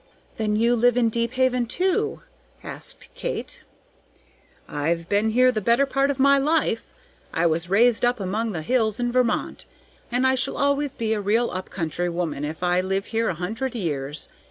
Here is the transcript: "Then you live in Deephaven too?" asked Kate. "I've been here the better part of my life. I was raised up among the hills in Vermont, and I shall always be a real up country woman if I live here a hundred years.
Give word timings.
"Then 0.37 0.55
you 0.55 0.75
live 0.75 0.97
in 0.97 1.09
Deephaven 1.09 1.67
too?" 1.67 2.23
asked 2.63 3.09
Kate. 3.13 3.63
"I've 4.67 5.07
been 5.07 5.29
here 5.29 5.51
the 5.51 5.61
better 5.61 5.85
part 5.85 6.09
of 6.09 6.17
my 6.19 6.39
life. 6.39 6.91
I 7.31 7.45
was 7.45 7.69
raised 7.69 8.03
up 8.03 8.19
among 8.19 8.51
the 8.51 8.63
hills 8.63 8.99
in 8.99 9.11
Vermont, 9.11 9.67
and 10.11 10.25
I 10.25 10.33
shall 10.33 10.57
always 10.57 10.89
be 10.89 11.13
a 11.13 11.21
real 11.21 11.51
up 11.51 11.69
country 11.69 12.09
woman 12.09 12.43
if 12.43 12.63
I 12.63 12.81
live 12.81 13.05
here 13.13 13.29
a 13.29 13.35
hundred 13.35 13.75
years. 13.75 14.27